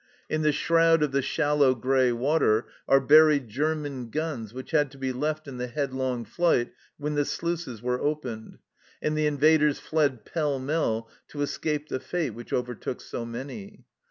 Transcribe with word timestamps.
In 0.31 0.41
the 0.41 0.51
shroud 0.51 1.03
of 1.03 1.11
the 1.11 1.21
shallow 1.21 1.75
grey 1.75 2.11
water 2.11 2.65
are 2.87 2.99
buried 2.99 3.49
German 3.49 4.09
guns 4.09 4.51
which 4.51 4.71
had 4.71 4.89
to 4.89 4.97
be 4.97 5.13
left 5.13 5.47
in 5.47 5.57
the 5.59 5.67
headlong 5.67 6.25
flight 6.25 6.73
when 6.97 7.13
the 7.13 7.23
sluices 7.23 7.83
were 7.83 8.01
opened, 8.01 8.57
and 8.99 9.15
the 9.15 9.27
invaders 9.27 9.77
fled 9.77 10.25
pell 10.25 10.57
mell, 10.57 11.07
to 11.27 11.41
escape 11.43 11.87
the 11.87 11.99
fate 11.99 12.31
which 12.33 12.51
overtook 12.51 12.99
so 12.99 13.27
many. 13.27 13.85